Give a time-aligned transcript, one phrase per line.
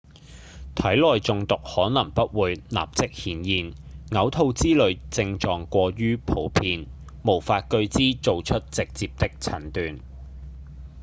[0.73, 3.73] 體內中毒可能不會立即顯現
[4.09, 6.87] 嘔吐之類症狀過於普遍
[7.23, 9.99] 無法據之做出直接的診斷